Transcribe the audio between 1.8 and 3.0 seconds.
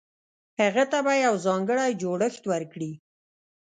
جوړښت ورکړي.